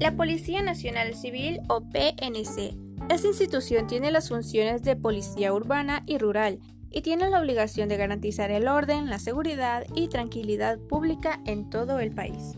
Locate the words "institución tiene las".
3.26-4.28